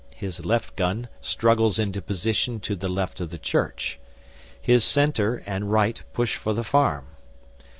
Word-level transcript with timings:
His 0.15 0.43
left 0.43 0.75
gun 0.75 1.09
struggles 1.21 1.77
into 1.77 2.01
position 2.01 2.59
to 2.61 2.75
the 2.75 2.87
left 2.87 3.21
of 3.21 3.29
the 3.29 3.37
church, 3.37 3.99
his 4.59 4.83
centre 4.83 5.43
and 5.45 5.71
right 5.71 6.01
push 6.11 6.37
for 6.37 6.53
the 6.53 6.63
farm. 6.63 7.05